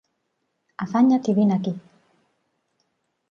Afanya't 0.85 1.29
i 1.33 1.35
vine 1.39 1.55
aquí. 1.57 1.73